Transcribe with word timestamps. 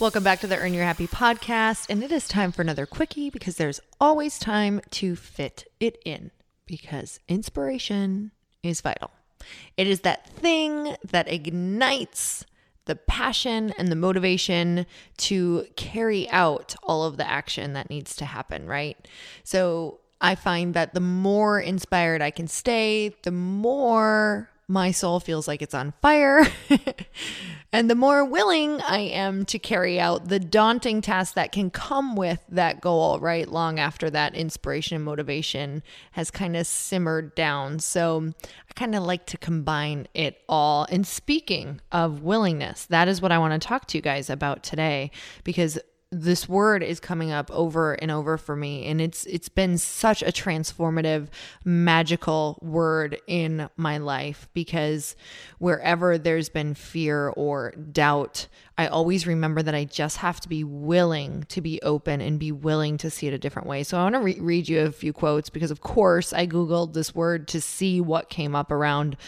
Welcome 0.00 0.24
back 0.24 0.40
to 0.40 0.46
the 0.46 0.56
Earn 0.56 0.72
Your 0.72 0.84
Happy 0.84 1.06
podcast. 1.06 1.84
And 1.90 2.02
it 2.02 2.10
is 2.10 2.26
time 2.26 2.52
for 2.52 2.62
another 2.62 2.86
quickie 2.86 3.28
because 3.28 3.56
there's 3.56 3.80
always 4.00 4.38
time 4.38 4.80
to 4.92 5.14
fit 5.14 5.70
it 5.78 6.00
in 6.06 6.30
because 6.64 7.20
inspiration 7.28 8.30
is 8.62 8.80
vital. 8.80 9.10
It 9.76 9.86
is 9.86 10.00
that 10.00 10.26
thing 10.26 10.96
that 11.04 11.30
ignites 11.30 12.46
the 12.86 12.96
passion 12.96 13.74
and 13.76 13.88
the 13.88 13.94
motivation 13.94 14.86
to 15.18 15.66
carry 15.76 16.30
out 16.30 16.74
all 16.82 17.04
of 17.04 17.18
the 17.18 17.28
action 17.28 17.74
that 17.74 17.90
needs 17.90 18.16
to 18.16 18.24
happen, 18.24 18.66
right? 18.66 18.96
So 19.44 20.00
I 20.18 20.34
find 20.34 20.72
that 20.72 20.94
the 20.94 21.00
more 21.00 21.60
inspired 21.60 22.22
I 22.22 22.30
can 22.30 22.48
stay, 22.48 23.14
the 23.22 23.32
more 23.32 24.49
my 24.70 24.92
soul 24.92 25.18
feels 25.18 25.48
like 25.48 25.62
it's 25.62 25.74
on 25.74 25.92
fire. 26.00 26.46
and 27.72 27.90
the 27.90 27.96
more 27.96 28.24
willing 28.24 28.80
I 28.82 29.00
am 29.00 29.44
to 29.46 29.58
carry 29.58 29.98
out 29.98 30.28
the 30.28 30.38
daunting 30.38 31.00
tasks 31.00 31.34
that 31.34 31.50
can 31.50 31.70
come 31.70 32.14
with 32.14 32.40
that 32.48 32.80
goal, 32.80 33.18
right? 33.18 33.48
Long 33.48 33.80
after 33.80 34.08
that 34.10 34.36
inspiration 34.36 34.94
and 34.94 35.04
motivation 35.04 35.82
has 36.12 36.30
kind 36.30 36.56
of 36.56 36.68
simmered 36.68 37.34
down. 37.34 37.80
So 37.80 38.32
I 38.68 38.72
kind 38.74 38.94
of 38.94 39.02
like 39.02 39.26
to 39.26 39.36
combine 39.36 40.06
it 40.14 40.40
all. 40.48 40.86
And 40.88 41.04
speaking 41.04 41.80
of 41.90 42.22
willingness, 42.22 42.86
that 42.86 43.08
is 43.08 43.20
what 43.20 43.32
I 43.32 43.38
want 43.38 43.60
to 43.60 43.68
talk 43.68 43.86
to 43.88 43.98
you 43.98 44.02
guys 44.02 44.30
about 44.30 44.62
today 44.62 45.10
because 45.42 45.80
this 46.12 46.48
word 46.48 46.82
is 46.82 46.98
coming 46.98 47.30
up 47.30 47.48
over 47.52 47.92
and 47.92 48.10
over 48.10 48.36
for 48.36 48.56
me 48.56 48.84
and 48.86 49.00
it's 49.00 49.24
it's 49.26 49.48
been 49.48 49.78
such 49.78 50.22
a 50.22 50.32
transformative 50.32 51.28
magical 51.64 52.58
word 52.62 53.16
in 53.28 53.70
my 53.76 53.96
life 53.96 54.48
because 54.52 55.14
wherever 55.58 56.18
there's 56.18 56.48
been 56.48 56.74
fear 56.74 57.28
or 57.28 57.70
doubt 57.92 58.48
I 58.80 58.86
always 58.86 59.26
remember 59.26 59.60
that 59.62 59.74
I 59.74 59.84
just 59.84 60.16
have 60.16 60.40
to 60.40 60.48
be 60.48 60.64
willing 60.64 61.44
to 61.50 61.60
be 61.60 61.82
open 61.82 62.22
and 62.22 62.38
be 62.38 62.50
willing 62.50 62.96
to 62.96 63.10
see 63.10 63.26
it 63.26 63.34
a 63.34 63.38
different 63.38 63.68
way. 63.68 63.82
So 63.82 63.98
I 63.98 64.04
want 64.04 64.14
to 64.14 64.20
re- 64.22 64.40
read 64.40 64.70
you 64.70 64.80
a 64.80 64.90
few 64.90 65.12
quotes 65.12 65.50
because, 65.50 65.70
of 65.70 65.82
course, 65.82 66.32
I 66.32 66.46
Googled 66.46 66.94
this 66.94 67.14
word 67.14 67.46
to 67.48 67.60
see 67.60 68.00
what 68.00 68.30
came 68.30 68.54
up 68.54 68.72
around 68.72 69.18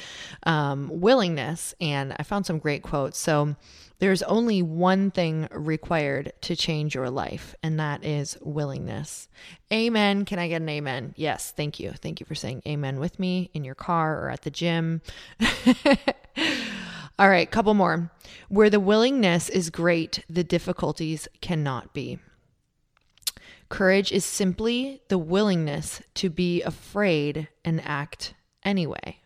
um, 0.45 0.89
willingness, 0.91 1.75
and 1.83 2.17
I 2.19 2.23
found 2.23 2.47
some 2.47 2.61
great 2.61 2.83
quotes. 2.83 3.19
So 3.19 3.55
there's 3.99 4.23
only 4.23 4.63
one 4.63 5.11
thing 5.11 5.49
required 5.51 6.33
to 6.41 6.57
change 6.57 6.95
your 6.95 7.11
life, 7.11 7.55
and 7.63 7.79
that 7.79 8.07
is 8.07 8.39
willingness. 8.41 9.29
Amen. 9.71 10.25
Can 10.25 10.39
I 10.39 10.49
get 10.49 10.63
an 10.63 10.69
amen? 10.71 11.13
Yes. 11.15 11.53
Thank 11.55 11.79
you. 11.79 11.91
Thank 11.91 12.21
you 12.21 12.25
for 12.25 12.35
saying 12.35 12.63
amen 12.67 12.99
with 12.99 13.19
me 13.19 13.51
in 13.53 13.65
your 13.65 13.75
car 13.75 14.19
or 14.19 14.31
at 14.31 14.43
the 14.43 14.51
gym. 14.51 15.03
All 17.19 17.29
right, 17.29 17.51
couple 17.51 17.75
more. 17.75 18.11
Where 18.49 18.71
the 18.71 18.81
willingness 18.81 19.49
is 19.49 19.71
great, 19.71 20.25
the 20.29 20.45
difficulties 20.45 21.29
cannot 21.41 21.93
be. 21.93 22.19
Courage 23.69 24.13
is 24.13 24.25
simply 24.25 25.01
the 25.09 25.19
willingness 25.19 26.03
to 26.15 26.31
be 26.31 26.63
afraid 26.63 27.49
and 27.65 27.81
act 27.85 28.35
anyway. 28.65 29.19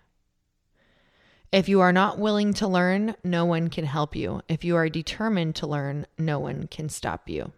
If 1.52 1.68
you 1.68 1.80
are 1.80 1.92
not 1.92 2.18
willing 2.18 2.52
to 2.54 2.68
learn, 2.68 3.14
no 3.24 3.44
one 3.44 3.70
can 3.70 3.84
help 3.84 4.14
you. 4.14 4.42
If 4.48 4.64
you 4.64 4.76
are 4.76 4.88
determined 4.88 5.56
to 5.56 5.66
learn, 5.66 6.06
no 6.18 6.38
one 6.38 6.66
can 6.66 6.88
stop 6.88 7.28
you. 7.28 7.52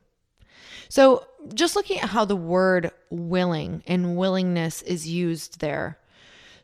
So, 0.89 1.27
just 1.55 1.77
looking 1.77 2.01
at 2.01 2.11
how 2.11 2.25
the 2.25 2.37
word 2.37 2.91
willing 3.11 3.83
and 3.87 4.17
willingness 4.17 4.83
is 4.83 5.09
used 5.09 5.61
there. 5.61 5.99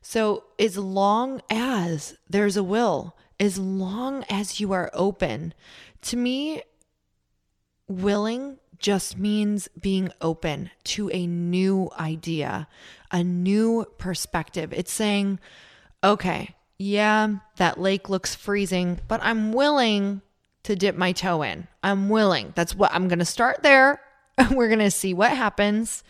So, 0.00 0.44
as 0.58 0.76
long 0.76 1.43
as 1.50 2.16
there's 2.28 2.56
a 2.56 2.62
will, 2.62 3.16
as 3.39 3.59
long 3.59 4.25
as 4.29 4.61
you 4.61 4.73
are 4.73 4.91
open. 4.93 5.55
To 6.03 6.17
me, 6.17 6.63
willing 7.89 8.59
just 8.79 9.19
means 9.19 9.69
being 9.81 10.11
open 10.21 10.71
to 10.85 11.11
a 11.11 11.27
new 11.27 11.91
idea, 11.99 12.69
a 13.11 13.25
new 13.25 13.87
perspective. 13.99 14.73
It's 14.73 14.93
saying, 14.93 15.39
okay, 16.03 16.55
yeah, 16.79 17.37
that 17.57 17.81
lake 17.81 18.09
looks 18.09 18.35
freezing, 18.35 19.01
but 19.09 19.21
I'm 19.23 19.53
willing 19.53 20.21
to 20.65 20.77
dip 20.77 20.97
my 20.97 21.13
toe 21.13 21.43
in. 21.43 21.69
I'm 21.83 22.09
willing. 22.09 22.53
That's 22.55 22.75
what 22.75 22.93
I'm 22.93 23.09
going 23.09 23.21
to 23.21 23.25
start 23.25 23.63
there. 23.63 24.01
We're 24.51 24.69
going 24.69 24.79
to 24.81 24.91
see 24.91 25.15
what 25.15 25.31
happens 25.31 26.03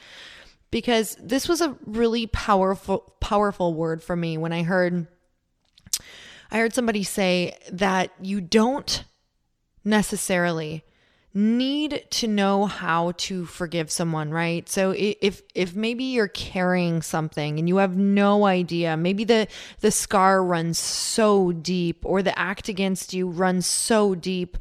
because 0.70 1.16
this 1.20 1.48
was 1.48 1.60
a 1.60 1.76
really 1.86 2.26
powerful 2.26 3.14
powerful 3.20 3.74
word 3.74 4.02
for 4.02 4.16
me 4.16 4.36
when 4.36 4.52
I 4.52 4.64
heard 4.64 5.06
I 6.54 6.58
heard 6.58 6.72
somebody 6.72 7.02
say 7.02 7.58
that 7.72 8.12
you 8.22 8.40
don't 8.40 9.02
necessarily 9.84 10.84
need 11.36 12.06
to 12.10 12.28
know 12.28 12.66
how 12.66 13.10
to 13.16 13.44
forgive 13.44 13.90
someone, 13.90 14.30
right? 14.30 14.68
So 14.68 14.94
if 14.96 15.42
if 15.56 15.74
maybe 15.74 16.04
you're 16.04 16.28
carrying 16.28 17.02
something 17.02 17.58
and 17.58 17.68
you 17.68 17.78
have 17.78 17.96
no 17.96 18.46
idea, 18.46 18.96
maybe 18.96 19.24
the 19.24 19.48
the 19.80 19.90
scar 19.90 20.44
runs 20.44 20.78
so 20.78 21.50
deep 21.50 22.04
or 22.06 22.22
the 22.22 22.38
act 22.38 22.68
against 22.68 23.12
you 23.12 23.28
runs 23.28 23.66
so 23.66 24.14
deep 24.14 24.56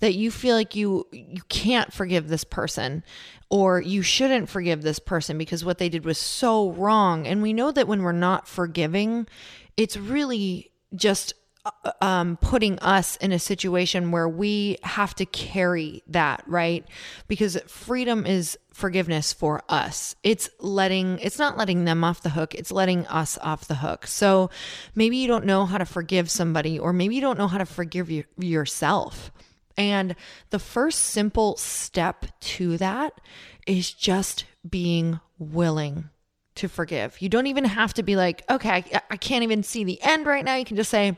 that 0.00 0.12
you 0.12 0.30
feel 0.30 0.54
like 0.54 0.76
you 0.76 1.06
you 1.12 1.40
can't 1.48 1.94
forgive 1.94 2.28
this 2.28 2.44
person 2.44 3.02
or 3.48 3.80
you 3.80 4.02
shouldn't 4.02 4.50
forgive 4.50 4.82
this 4.82 4.98
person 4.98 5.38
because 5.38 5.64
what 5.64 5.78
they 5.78 5.88
did 5.88 6.04
was 6.04 6.18
so 6.18 6.72
wrong. 6.72 7.26
And 7.26 7.40
we 7.40 7.54
know 7.54 7.72
that 7.72 7.88
when 7.88 8.02
we're 8.02 8.12
not 8.12 8.46
forgiving, 8.46 9.26
it's 9.78 9.96
really 9.96 10.72
just 10.94 11.34
uh, 11.64 11.92
um, 12.00 12.36
putting 12.36 12.78
us 12.78 13.16
in 13.16 13.32
a 13.32 13.38
situation 13.38 14.10
where 14.10 14.28
we 14.28 14.78
have 14.82 15.14
to 15.16 15.26
carry 15.26 16.02
that, 16.06 16.42
right? 16.46 16.86
Because 17.26 17.58
freedom 17.66 18.26
is 18.26 18.58
forgiveness 18.72 19.32
for 19.32 19.62
us. 19.68 20.14
It's 20.22 20.48
letting, 20.60 21.18
it's 21.18 21.38
not 21.38 21.58
letting 21.58 21.84
them 21.84 22.04
off 22.04 22.22
the 22.22 22.30
hook, 22.30 22.54
it's 22.54 22.70
letting 22.70 23.06
us 23.08 23.38
off 23.42 23.66
the 23.66 23.76
hook. 23.76 24.06
So 24.06 24.50
maybe 24.94 25.16
you 25.16 25.28
don't 25.28 25.46
know 25.46 25.66
how 25.66 25.78
to 25.78 25.84
forgive 25.84 26.30
somebody, 26.30 26.78
or 26.78 26.92
maybe 26.92 27.16
you 27.16 27.20
don't 27.20 27.38
know 27.38 27.48
how 27.48 27.58
to 27.58 27.66
forgive 27.66 28.10
you, 28.10 28.24
yourself. 28.38 29.32
And 29.76 30.16
the 30.50 30.58
first 30.58 31.00
simple 31.00 31.56
step 31.56 32.26
to 32.40 32.76
that 32.78 33.20
is 33.66 33.92
just 33.92 34.44
being 34.68 35.20
willing 35.38 36.10
to 36.58 36.68
forgive. 36.68 37.20
You 37.20 37.28
don't 37.28 37.46
even 37.46 37.64
have 37.64 37.94
to 37.94 38.02
be 38.02 38.16
like, 38.16 38.44
okay, 38.50 38.70
I, 38.70 39.02
I 39.10 39.16
can't 39.16 39.42
even 39.42 39.62
see 39.62 39.84
the 39.84 40.00
end 40.02 40.26
right 40.26 40.44
now. 40.44 40.56
You 40.56 40.64
can 40.64 40.76
just 40.76 40.90
say, 40.90 41.16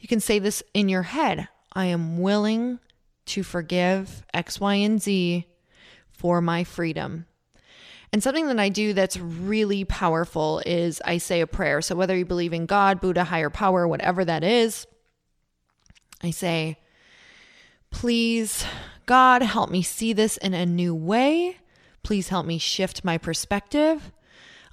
you 0.00 0.08
can 0.08 0.20
say 0.20 0.38
this 0.38 0.62
in 0.74 0.88
your 0.88 1.02
head 1.02 1.48
I 1.72 1.86
am 1.86 2.18
willing 2.18 2.78
to 3.26 3.42
forgive 3.42 4.24
X, 4.32 4.60
Y, 4.60 4.74
and 4.74 5.00
Z 5.02 5.46
for 6.10 6.40
my 6.40 6.64
freedom. 6.64 7.26
And 8.12 8.22
something 8.22 8.46
that 8.46 8.58
I 8.58 8.68
do 8.68 8.92
that's 8.92 9.18
really 9.18 9.84
powerful 9.84 10.62
is 10.64 11.02
I 11.04 11.18
say 11.18 11.40
a 11.40 11.46
prayer. 11.46 11.82
So 11.82 11.94
whether 11.94 12.16
you 12.16 12.24
believe 12.24 12.52
in 12.52 12.66
God, 12.66 13.00
Buddha, 13.00 13.24
higher 13.24 13.50
power, 13.50 13.86
whatever 13.86 14.24
that 14.24 14.42
is, 14.42 14.86
I 16.22 16.30
say, 16.30 16.78
Please, 17.90 18.64
God, 19.06 19.42
help 19.42 19.70
me 19.70 19.82
see 19.82 20.12
this 20.12 20.36
in 20.38 20.54
a 20.54 20.66
new 20.66 20.94
way. 20.94 21.58
Please 22.02 22.28
help 22.28 22.46
me 22.46 22.58
shift 22.58 23.04
my 23.04 23.18
perspective. 23.18 24.12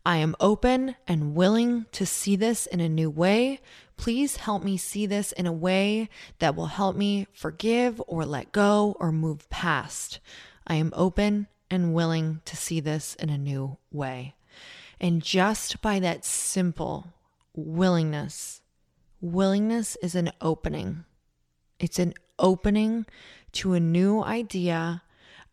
I 0.06 0.18
am 0.18 0.36
open 0.40 0.96
and 1.08 1.34
willing 1.34 1.86
to 1.94 2.06
see 2.06 2.36
this 2.36 2.66
in 2.66 2.82
a 2.82 2.90
new 2.90 3.10
way. 3.10 3.62
Please 3.96 4.36
help 4.36 4.64
me 4.64 4.76
see 4.76 5.06
this 5.06 5.32
in 5.32 5.48
a 5.48 5.54
way 5.54 6.10
that 6.40 6.56
will 6.56 6.66
help 6.66 6.98
me 6.98 7.28
forgive 7.32 8.02
or 8.06 8.26
let 8.26 8.52
go 8.52 8.98
or 9.00 9.14
move 9.14 9.50
past. 9.50 10.20
I 10.68 10.76
am 10.76 10.92
open 10.94 11.48
and 11.72 11.94
willing 11.94 12.42
to 12.46 12.58
see 12.58 12.82
this 12.82 13.16
in 13.16 13.30
a 13.30 13.38
new 13.38 13.78
way. 13.92 14.36
And 15.00 15.24
just 15.24 15.82
by 15.82 16.00
that 16.00 16.26
simple 16.26 17.08
willingness, 17.56 18.62
willingness 19.22 19.96
is 20.02 20.16
an 20.16 20.32
opening. 20.42 21.06
It's 21.80 22.00
an 22.00 22.14
opening 22.38 23.06
to 23.54 23.74
a 23.74 23.80
new 23.80 24.22
idea, 24.22 25.04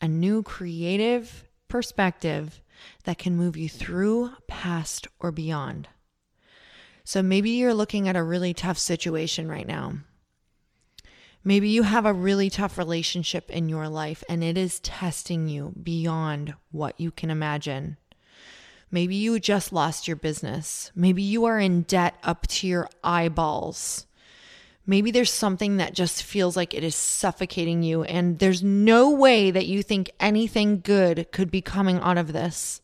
a 0.00 0.08
new 0.08 0.42
creative 0.42 1.44
perspective 1.70 2.60
that 3.04 3.18
can 3.18 3.36
move 3.36 3.56
you 3.56 3.68
through, 3.68 4.32
past, 4.46 5.06
or 5.18 5.32
beyond. 5.32 5.88
So 7.04 7.22
maybe 7.22 7.50
you're 7.50 7.74
looking 7.74 8.08
at 8.08 8.16
a 8.16 8.22
really 8.22 8.52
tough 8.52 8.78
situation 8.78 9.48
right 9.48 9.66
now. 9.66 9.94
Maybe 11.42 11.70
you 11.70 11.84
have 11.84 12.04
a 12.04 12.12
really 12.12 12.50
tough 12.50 12.76
relationship 12.76 13.50
in 13.50 13.70
your 13.70 13.88
life 13.88 14.22
and 14.28 14.44
it 14.44 14.58
is 14.58 14.78
testing 14.80 15.48
you 15.48 15.72
beyond 15.82 16.54
what 16.70 17.00
you 17.00 17.10
can 17.10 17.30
imagine. 17.30 17.96
Maybe 18.90 19.14
you 19.14 19.38
just 19.40 19.72
lost 19.72 20.06
your 20.06 20.16
business. 20.16 20.90
Maybe 20.94 21.22
you 21.22 21.46
are 21.46 21.58
in 21.58 21.82
debt 21.82 22.16
up 22.22 22.46
to 22.48 22.66
your 22.66 22.88
eyeballs. 23.02 24.06
Maybe 24.86 25.10
there's 25.10 25.32
something 25.32 25.76
that 25.76 25.94
just 25.94 26.22
feels 26.22 26.56
like 26.56 26.74
it 26.74 26.82
is 26.82 26.96
suffocating 26.96 27.82
you, 27.82 28.02
and 28.02 28.38
there's 28.38 28.62
no 28.62 29.10
way 29.10 29.50
that 29.50 29.66
you 29.66 29.82
think 29.82 30.10
anything 30.18 30.80
good 30.80 31.30
could 31.32 31.50
be 31.50 31.60
coming 31.60 31.98
out 32.00 32.18
of 32.18 32.32
this. 32.32 32.80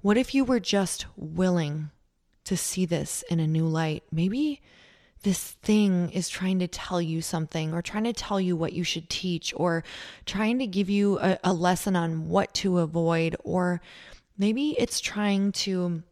What 0.00 0.16
if 0.16 0.34
you 0.34 0.44
were 0.44 0.60
just 0.60 1.06
willing 1.16 1.90
to 2.44 2.56
see 2.56 2.86
this 2.86 3.22
in 3.30 3.40
a 3.40 3.46
new 3.46 3.66
light? 3.66 4.04
Maybe 4.10 4.62
this 5.22 5.50
thing 5.62 6.10
is 6.10 6.28
trying 6.28 6.60
to 6.60 6.68
tell 6.68 7.02
you 7.02 7.20
something, 7.20 7.74
or 7.74 7.82
trying 7.82 8.04
to 8.04 8.12
tell 8.12 8.40
you 8.40 8.56
what 8.56 8.72
you 8.72 8.82
should 8.82 9.10
teach, 9.10 9.52
or 9.56 9.84
trying 10.26 10.58
to 10.60 10.66
give 10.66 10.88
you 10.88 11.18
a, 11.20 11.38
a 11.44 11.52
lesson 11.52 11.94
on 11.94 12.28
what 12.28 12.54
to 12.54 12.78
avoid, 12.78 13.36
or 13.44 13.80
maybe 14.38 14.76
it's 14.78 15.00
trying 15.00 15.52
to 15.52 16.02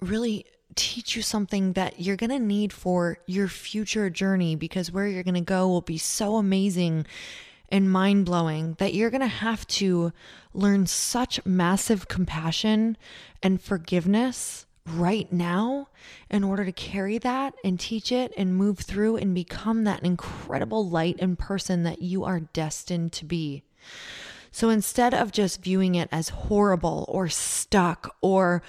really 0.00 0.46
teach 0.78 1.16
you 1.16 1.22
something 1.22 1.72
that 1.72 2.00
you're 2.00 2.16
going 2.16 2.30
to 2.30 2.38
need 2.38 2.72
for 2.72 3.18
your 3.26 3.48
future 3.48 4.08
journey 4.08 4.54
because 4.54 4.92
where 4.92 5.08
you're 5.08 5.24
going 5.24 5.34
to 5.34 5.40
go 5.40 5.66
will 5.68 5.80
be 5.80 5.98
so 5.98 6.36
amazing 6.36 7.04
and 7.68 7.90
mind 7.90 8.24
blowing 8.24 8.76
that 8.78 8.94
you're 8.94 9.10
going 9.10 9.20
to 9.20 9.26
have 9.26 9.66
to 9.66 10.12
learn 10.54 10.86
such 10.86 11.44
massive 11.44 12.06
compassion 12.06 12.96
and 13.42 13.60
forgiveness 13.60 14.66
right 14.86 15.30
now 15.32 15.88
in 16.30 16.44
order 16.44 16.64
to 16.64 16.72
carry 16.72 17.18
that 17.18 17.54
and 17.64 17.80
teach 17.80 18.12
it 18.12 18.32
and 18.36 18.56
move 18.56 18.78
through 18.78 19.16
and 19.16 19.34
become 19.34 19.82
that 19.82 20.04
incredible 20.04 20.88
light 20.88 21.16
and 21.18 21.38
person 21.38 21.82
that 21.82 22.00
you 22.00 22.22
are 22.24 22.40
destined 22.40 23.12
to 23.12 23.24
be. 23.24 23.64
So 24.50 24.70
instead 24.70 25.12
of 25.12 25.32
just 25.32 25.62
viewing 25.62 25.94
it 25.94 26.08
as 26.10 26.30
horrible 26.30 27.04
or 27.08 27.28
stuck 27.28 28.16
or 28.22 28.62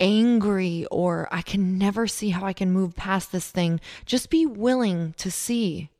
angry 0.00 0.86
or 0.90 1.28
I 1.30 1.42
can 1.42 1.78
never 1.78 2.06
see 2.06 2.30
how 2.30 2.44
I 2.44 2.52
can 2.52 2.72
move 2.72 2.96
past 2.96 3.32
this 3.32 3.50
thing. 3.50 3.80
Just 4.06 4.30
be 4.30 4.46
willing 4.46 5.14
to 5.18 5.30
see 5.30 5.90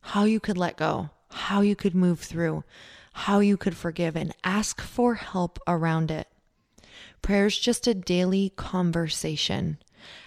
how 0.00 0.24
you 0.24 0.40
could 0.40 0.58
let 0.58 0.76
go, 0.76 1.10
how 1.30 1.60
you 1.60 1.76
could 1.76 1.94
move 1.94 2.20
through, 2.20 2.64
how 3.12 3.40
you 3.40 3.56
could 3.56 3.76
forgive, 3.76 4.16
and 4.16 4.34
ask 4.44 4.80
for 4.80 5.14
help 5.14 5.58
around 5.66 6.10
it. 6.10 6.28
Prayer 7.22 7.46
is 7.46 7.58
just 7.58 7.86
a 7.86 7.94
daily 7.94 8.50
conversation. 8.56 9.78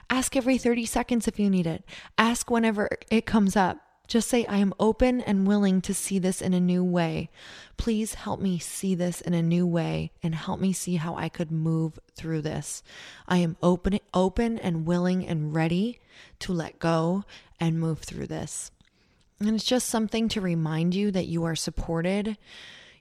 Ask 0.10 0.36
every 0.36 0.58
30 0.58 0.86
seconds 0.86 1.28
if 1.28 1.40
you 1.40 1.50
need 1.50 1.66
it. 1.66 1.84
Ask 2.18 2.52
whenever 2.52 2.90
it 3.10 3.26
comes 3.26 3.56
up. 3.56 3.80
Just 4.08 4.28
say, 4.28 4.46
I 4.46 4.58
am 4.58 4.74
open 4.80 5.22
and 5.22 5.48
willing 5.48 5.82
to 5.82 5.94
see 5.94 6.20
this 6.20 6.42
in 6.42 6.54
a 6.54 6.60
new 6.60 6.84
way. 6.84 7.30
Please 7.78 8.16
help 8.16 8.40
me 8.40 8.60
see 8.60 8.96
this 8.96 9.22
in 9.22 9.34
a 9.34 9.42
new 9.42 9.66
way 9.66 10.12
and 10.22 10.36
help 10.36 10.60
me 10.60 10.74
see 10.74 10.96
how 10.98 11.16
I 11.16 11.30
could 11.30 11.52
move 11.52 11.98
through 12.16 12.42
this. 12.42 12.84
I 13.28 13.38
am 13.38 13.56
open, 13.64 14.00
open 14.14 14.60
and 14.60 14.86
willing 14.86 15.26
and 15.26 15.56
ready 15.56 16.00
to 16.40 16.54
let 16.54 16.80
go 16.80 17.24
and 17.60 17.80
move 17.80 18.00
through 18.00 18.28
this. 18.28 18.72
And 19.40 19.56
it's 19.56 19.64
just 19.64 19.90
something 19.90 20.28
to 20.30 20.42
remind 20.42 20.94
you 20.96 21.10
that 21.12 21.28
you 21.28 21.46
are 21.46 21.56
supported. 21.56 22.38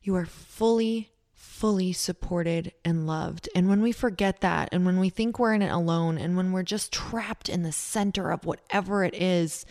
You 0.02 0.14
are 0.16 0.26
fully 0.26 1.12
fully 1.62 1.92
supported 1.92 2.72
and 2.84 3.06
loved. 3.06 3.48
And 3.54 3.68
when 3.68 3.82
we 3.82 3.92
forget 3.92 4.40
that, 4.40 4.68
and 4.72 4.84
when 4.84 4.98
we 4.98 5.10
think 5.10 5.38
we're 5.38 5.54
in 5.54 5.62
it 5.62 5.70
alone, 5.70 6.18
and 6.18 6.36
when 6.36 6.50
we're 6.50 6.64
just 6.64 6.90
trapped 6.92 7.48
in 7.48 7.62
the 7.62 7.70
center 7.70 8.32
of 8.32 8.44
whatever 8.44 9.04
it 9.04 9.14
is, 9.14 9.64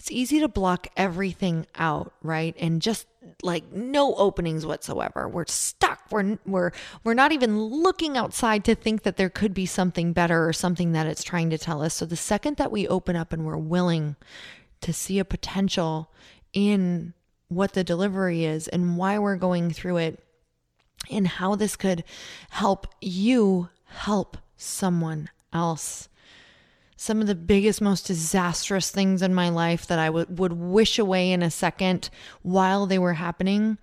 it's 0.00 0.10
easy 0.10 0.40
to 0.40 0.48
block 0.48 0.86
everything 0.96 1.66
out, 1.74 2.14
right? 2.22 2.56
And 2.58 2.80
just 2.80 3.06
like 3.42 3.70
no 3.70 4.14
openings 4.14 4.64
whatsoever. 4.64 5.28
We're 5.28 5.44
stuck. 5.44 6.00
We're 6.10 6.38
we're 6.46 6.72
we're 7.04 7.12
not 7.12 7.32
even 7.32 7.60
looking 7.60 8.16
outside 8.16 8.64
to 8.64 8.74
think 8.74 9.02
that 9.02 9.18
there 9.18 9.28
could 9.28 9.52
be 9.52 9.66
something 9.66 10.14
better 10.14 10.48
or 10.48 10.54
something 10.54 10.92
that 10.92 11.06
it's 11.06 11.22
trying 11.22 11.50
to 11.50 11.58
tell 11.58 11.82
us. 11.82 11.92
So 11.92 12.06
the 12.06 12.16
second 12.16 12.56
that 12.56 12.72
we 12.72 12.88
open 12.88 13.14
up 13.14 13.34
and 13.34 13.44
we're 13.44 13.58
willing 13.58 14.16
to 14.80 14.90
see 14.94 15.18
a 15.18 15.24
potential 15.24 16.10
in 16.54 17.12
what 17.48 17.74
the 17.74 17.84
delivery 17.84 18.46
is 18.46 18.68
and 18.68 18.96
why 18.96 19.18
we're 19.18 19.36
going 19.36 19.70
through 19.70 19.98
it, 19.98 20.24
and 21.10 21.28
how 21.28 21.56
this 21.56 21.76
could 21.76 22.04
help 22.48 22.86
you 23.02 23.68
help 23.84 24.38
someone 24.56 25.28
else. 25.52 26.08
Some 27.02 27.22
of 27.22 27.26
the 27.26 27.34
biggest, 27.34 27.80
most 27.80 28.06
disastrous 28.06 28.90
things 28.90 29.22
in 29.22 29.32
my 29.32 29.48
life 29.48 29.86
that 29.86 29.98
I 29.98 30.08
w- 30.08 30.26
would 30.28 30.52
wish 30.52 30.98
away 30.98 31.32
in 31.32 31.42
a 31.42 31.50
second 31.50 32.10
while 32.42 32.84
they 32.84 32.98
were 32.98 33.14
happening, 33.14 33.78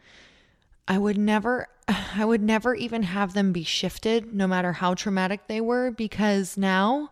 I 0.87 0.99
would 0.99 1.17
never, 1.17 1.67
I 1.87 2.25
would 2.25 2.43
never 2.43 2.75
even 2.75 3.01
have 3.01 3.33
them 3.33 3.51
be 3.53 3.63
shifted, 3.63 4.35
no 4.35 4.45
matter 4.45 4.73
how 4.73 4.93
traumatic 4.93 5.47
they 5.47 5.59
were, 5.59 5.89
because 5.89 6.57
now 6.57 7.09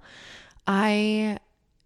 I 0.68 1.40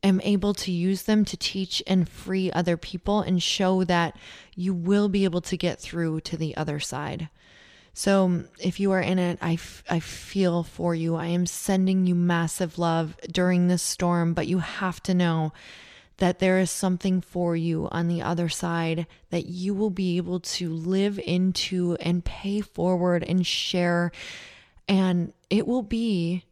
am 0.04 0.20
able 0.26 0.54
to 0.54 0.72
use 0.74 1.04
them 1.04 1.24
to 1.24 1.38
teach 1.38 1.82
and 1.88 2.10
free 2.10 2.52
other 2.52 2.76
people 2.76 3.22
and 3.22 3.42
show 3.42 3.86
that 3.86 4.18
you 4.54 4.74
will 4.74 5.08
be 5.08 5.24
able 5.24 5.40
to 5.40 5.56
get 5.56 5.80
through 5.80 6.20
to 6.22 6.36
the 6.36 6.58
other 6.58 6.82
side. 6.82 7.30
So 8.00 8.24
um, 8.24 8.48
if 8.60 8.80
you 8.80 8.94
are 8.94 9.02
in 9.02 9.20
it, 9.20 9.40
I, 9.42 9.56
f- 9.56 9.84
I 9.90 10.00
feel 10.00 10.64
for 10.64 10.96
you. 10.96 11.16
I 11.16 11.26
am 11.26 11.46
sending 11.46 12.06
you 12.06 12.16
massive 12.16 12.80
love 12.80 13.18
during 13.30 13.68
this 13.68 13.84
storm, 13.84 14.34
but 14.34 14.48
you 14.48 14.60
have 14.60 15.04
to 15.04 15.14
know 15.14 15.52
that 16.16 16.40
there 16.40 16.60
is 16.60 16.72
something 16.72 17.20
for 17.20 17.58
you 17.58 17.90
on 17.92 18.08
the 18.08 18.22
other 18.22 18.48
side 18.48 19.06
that 19.32 19.48
you 19.48 19.74
will 19.74 19.90
be 19.90 20.16
able 20.16 20.40
to 20.40 20.70
live 20.70 21.20
into 21.20 21.98
and 22.00 22.24
pay 22.24 22.62
forward 22.62 23.22
and 23.22 23.46
share. 23.46 24.14
And 24.88 25.34
it 25.50 25.68
will 25.68 25.84
be 25.84 26.46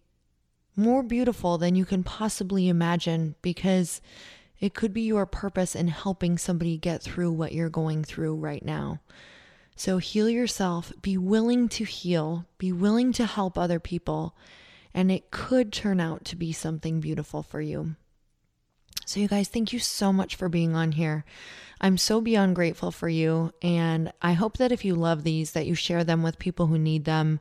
more 0.76 1.02
beautiful 1.02 1.58
than 1.58 1.76
you 1.76 1.86
can 1.86 2.04
possibly 2.04 2.68
imagine 2.68 3.36
because 3.42 4.02
it 4.60 4.74
could 4.74 4.94
be 4.94 5.04
your 5.04 5.26
purpose 5.26 5.76
in 5.78 5.88
helping 5.88 6.38
somebody 6.38 6.78
get 6.78 7.02
through 7.02 7.32
what 7.32 7.54
you're 7.54 7.70
going 7.70 8.04
through 8.04 8.36
right 8.36 8.66
now. 8.66 9.00
So 9.78 10.00
heal 10.00 10.28
yourself, 10.28 10.92
be 11.04 11.20
willing 11.20 11.70
to 11.70 11.84
heal, 11.84 12.48
be 12.58 12.72
willing 12.72 13.14
to 13.14 13.28
help 13.28 13.60
other 13.60 13.80
people, 13.80 14.36
and 14.92 15.12
it 15.12 15.30
could 15.30 15.72
turn 15.72 16.00
out 16.00 16.26
to 16.26 16.36
be 16.36 16.52
something 16.52 17.00
beautiful 17.00 17.44
for 17.44 17.62
you. 17.62 17.96
So, 19.06 19.20
you 19.20 19.28
guys, 19.28 19.48
thank 19.48 19.72
you 19.72 19.80
so 19.80 20.12
much 20.12 20.36
for 20.36 20.50
being 20.50 20.76
on 20.76 20.94
here. 20.94 21.24
I'm 21.80 21.98
so 21.98 22.22
beyond 22.22 22.56
grateful 22.56 22.92
for 22.92 23.08
you. 23.08 23.54
And 23.62 24.12
I 24.20 24.34
hope 24.34 24.58
that 24.58 24.72
if 24.72 24.84
you 24.84 24.96
love 24.96 25.24
these, 25.24 25.52
that 25.52 25.68
you 25.68 25.76
share 25.76 26.04
them 26.04 26.24
with 26.24 26.40
people 26.40 26.66
who 26.66 26.80
need 26.80 27.06
them. 27.06 27.40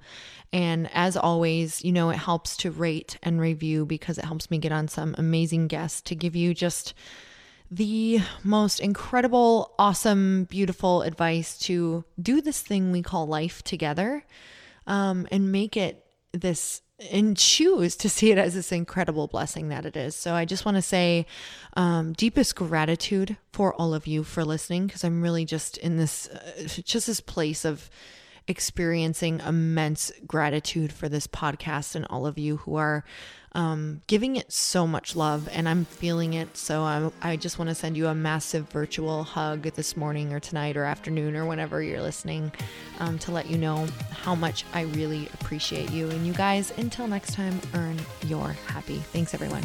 And 0.53 0.91
as 0.93 1.17
always, 1.17 1.83
you 1.83 1.91
know, 1.91 2.11
it 2.11 2.19
helps 2.19 2.57
to 2.59 2.71
rate 2.71 3.19
and 3.23 3.41
review 3.41 3.87
because 3.87 4.19
it 4.19 4.27
helps 4.27 4.51
me 4.51 4.59
get 4.59 4.73
on 4.73 4.89
some 4.89 5.15
amazing 5.17 5.69
guests 5.69 6.03
to 6.03 6.15
give 6.15 6.37
you 6.37 6.53
just 6.53 6.93
the 7.71 8.21
most 8.45 8.81
incredible, 8.81 9.75
awesome, 9.79 10.45
beautiful 10.45 11.03
advice 11.03 11.59
to 11.59 12.05
do 12.21 12.41
this 12.41 12.61
thing 12.61 12.93
we 12.93 13.03
call 13.03 13.27
life 13.27 13.63
together 13.63 14.25
um, 14.87 15.27
and 15.31 15.51
make 15.51 15.77
it 15.77 16.05
this 16.33 16.83
and 17.13 17.37
choose 17.37 17.95
to 17.97 18.09
see 18.09 18.31
it 18.31 18.39
as 18.39 18.55
this 18.55 18.73
incredible 18.73 19.27
blessing 19.27 19.69
that 19.69 19.85
it 19.85 19.97
is. 19.97 20.17
So 20.17 20.35
I 20.35 20.45
just 20.45 20.65
want 20.65 20.77
to 20.77 20.83
say 20.83 21.27
um, 21.77 22.15
deepest 22.15 22.55
gratitude 22.57 23.37
for 23.53 23.75
all 23.75 23.93
of 23.93 24.07
you 24.07 24.25
for 24.25 24.45
listening 24.45 24.87
because 24.87 25.05
I'm 25.05 25.21
really 25.21 25.45
just 25.45 25.77
in 25.77 25.99
this 25.99 26.29
uh, 26.29 26.63
just 26.67 27.07
this 27.07 27.21
place 27.21 27.65
of 27.65 27.91
experiencing 28.49 29.41
immense 29.41 30.13
gratitude 30.27 30.93
for 30.93 31.09
this 31.09 31.27
podcast 31.27 31.95
and 31.95 32.07
all 32.09 32.27
of 32.27 32.39
you 32.39 32.59
who 32.59 32.77
are 32.77 33.05
um, 33.53 34.03
giving 34.07 34.37
it 34.37 34.53
so 34.53 34.87
much 34.87 35.17
love, 35.17 35.49
and 35.51 35.67
I'm 35.67 35.87
feeling 35.87 36.35
it. 36.35 36.57
So 36.57 36.83
I'm, 36.83 37.11
I 37.23 37.37
just 37.37 37.59
want 37.59 37.71
to 37.71 37.75
send 37.75 37.97
you 37.97 38.07
a 38.07 38.15
massive 38.15 38.69
virtual 38.69 39.25
hug 39.25 39.63
this 39.63 39.97
morning 39.97 40.35
or 40.35 40.41
tonight 40.41 40.77
or 40.77 40.85
afternoon 40.85 41.35
or 41.35 41.47
whenever 41.47 41.83
you're 41.83 42.03
listening 42.03 42.53
um, 43.01 43.19
to 43.21 43.33
let 43.33 43.49
you 43.49 43.57
know 43.57 43.87
how 44.11 44.35
much 44.35 44.67
I 44.75 44.83
really 44.83 45.29
appreciate 45.41 45.91
you. 45.91 46.11
And 46.11 46.27
you 46.27 46.35
guys, 46.35 46.71
until 46.77 47.09
next 47.09 47.33
time, 47.33 47.59
earn 47.73 47.99
your 48.27 48.51
happy. 48.67 48.99
Thanks, 48.99 49.33
everyone. 49.33 49.65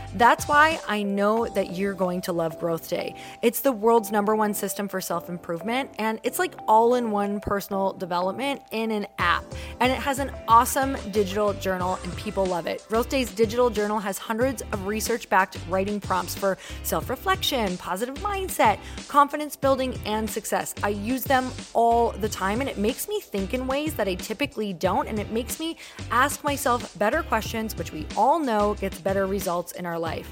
That's 0.15 0.47
why 0.47 0.79
I 0.87 1.03
know 1.03 1.47
that 1.47 1.75
you're 1.75 1.93
going 1.93 2.21
to 2.21 2.33
love 2.33 2.59
Growth 2.59 2.89
Day. 2.89 3.15
It's 3.41 3.61
the 3.61 3.71
world's 3.71 4.11
number 4.11 4.35
one 4.35 4.53
system 4.53 4.87
for 4.87 4.99
self 4.99 5.29
improvement, 5.29 5.91
and 5.97 6.19
it's 6.23 6.37
like 6.39 6.53
all 6.67 6.95
in 6.95 7.11
one 7.11 7.39
personal 7.39 7.93
development 7.93 8.61
in 8.71 8.91
an 8.91 9.07
app. 9.17 9.43
And 9.81 9.91
it 9.91 9.97
has 9.97 10.19
an 10.19 10.31
awesome 10.47 10.95
digital 11.09 11.53
journal, 11.53 11.97
and 12.03 12.15
people 12.15 12.45
love 12.45 12.67
it. 12.67 12.85
Growth 12.87 13.09
Day's 13.09 13.31
digital 13.33 13.71
journal 13.71 13.97
has 13.97 14.19
hundreds 14.19 14.61
of 14.61 14.85
research 14.85 15.27
backed 15.27 15.57
writing 15.67 15.99
prompts 15.99 16.35
for 16.35 16.59
self 16.83 17.09
reflection, 17.09 17.77
positive 17.77 18.13
mindset, 18.15 18.77
confidence 19.07 19.55
building, 19.55 19.99
and 20.05 20.29
success. 20.29 20.75
I 20.83 20.89
use 20.89 21.23
them 21.23 21.49
all 21.73 22.11
the 22.11 22.29
time, 22.29 22.61
and 22.61 22.69
it 22.69 22.77
makes 22.77 23.07
me 23.07 23.19
think 23.19 23.55
in 23.55 23.65
ways 23.65 23.95
that 23.95 24.07
I 24.07 24.13
typically 24.13 24.71
don't, 24.71 25.07
and 25.07 25.17
it 25.17 25.31
makes 25.31 25.59
me 25.59 25.77
ask 26.11 26.43
myself 26.43 26.95
better 26.99 27.23
questions, 27.23 27.75
which 27.75 27.91
we 27.91 28.05
all 28.15 28.37
know 28.37 28.75
gets 28.75 28.99
better 28.99 29.25
results 29.25 29.71
in 29.71 29.87
our 29.87 29.97
life. 29.97 30.31